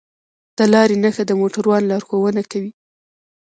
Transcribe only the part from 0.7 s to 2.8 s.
لارې نښه د موټروان لارښوونه کوي.